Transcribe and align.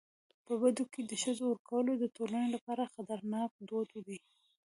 په 0.45 0.53
بدو 0.61 0.83
کي 0.93 1.01
د 1.05 1.13
ښځو 1.23 1.43
ورکول 1.47 1.85
د 1.97 2.05
ټولني 2.15 2.47
لپاره 2.55 2.91
خطرناک 2.95 3.51
دود 3.69 3.89
دی. 4.07 4.17